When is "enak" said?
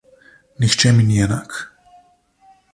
1.23-1.51